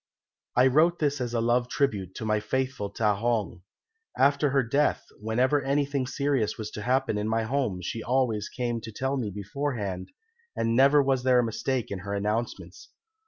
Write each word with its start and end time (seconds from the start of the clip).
"I 0.55 0.65
wrote 0.65 0.97
this 0.97 1.21
as 1.21 1.35
a 1.35 1.41
love 1.41 1.69
tribute 1.69 2.15
to 2.15 2.25
my 2.25 2.39
faithful 2.39 2.89
Ta 2.89 3.15
hong. 3.17 3.61
After 4.17 4.49
her 4.49 4.63
death, 4.63 5.05
whenever 5.19 5.61
anything 5.61 6.07
serious 6.07 6.57
was 6.57 6.71
to 6.71 6.81
happen 6.81 7.19
in 7.19 7.29
my 7.29 7.43
home, 7.43 7.81
she 7.83 8.01
always 8.01 8.49
came 8.49 8.81
to 8.81 8.91
tell 8.91 9.15
me 9.15 9.29
beforehand, 9.29 10.09
and 10.55 10.75
never 10.75 11.03
was 11.03 11.21
there 11.21 11.37
a 11.37 11.43
mistake 11.45 11.91
in 11.91 11.99
her 11.99 12.15
announcements. 12.15 12.89